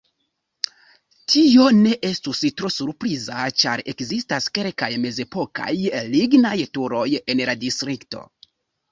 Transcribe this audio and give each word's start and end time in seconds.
Tio 1.31 1.65
ne 1.81 1.89
estus 2.07 2.39
tro 2.61 2.71
surpriza 2.75 3.43
ĉar 3.63 3.83
ekzistas 3.93 4.47
kelkaj 4.55 4.89
mezepokaj 5.03 5.69
lignaj 6.15 6.55
turoj 6.79 7.05
en 7.35 7.43
la 7.51 7.55
distrikto. 7.65 8.23